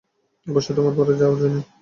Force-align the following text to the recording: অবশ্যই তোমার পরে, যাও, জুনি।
অবশ্যই 0.47 0.75
তোমার 0.75 0.93
পরে, 0.97 1.13
যাও, 1.17 1.33
জুনি। 1.35 1.61